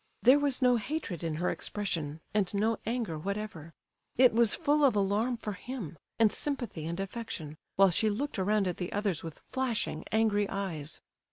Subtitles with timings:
[0.23, 3.71] There was no hatred in her expression, and no anger whatever.
[4.17, 8.67] It was full of alarm for him, and sympathy and affection, while she looked around
[8.67, 11.01] at the others with flashing, angry eyes.